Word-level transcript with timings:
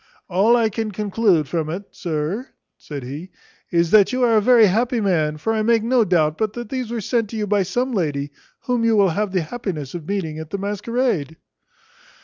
"All 0.27 0.55
I 0.57 0.69
can 0.69 0.89
conclude 0.89 1.47
from 1.47 1.69
it, 1.69 1.83
sir," 1.91 2.47
said 2.75 3.03
he, 3.03 3.29
"is, 3.69 3.91
that 3.91 4.11
you 4.11 4.23
are 4.23 4.35
a 4.35 4.41
very 4.41 4.65
happy 4.65 4.99
man; 4.99 5.37
for 5.37 5.53
I 5.53 5.61
make 5.61 5.83
no 5.83 6.03
doubt 6.03 6.39
but 6.39 6.55
these 6.69 6.89
were 6.89 7.01
sent 7.01 7.33
you 7.33 7.45
by 7.45 7.61
some 7.61 7.91
lady 7.93 8.31
whom 8.61 8.83
you 8.83 8.95
will 8.95 9.09
have 9.09 9.31
the 9.31 9.41
happiness 9.43 9.93
of 9.93 10.07
meeting 10.07 10.39
at 10.39 10.49
the 10.49 10.57
masquerade." 10.57 11.37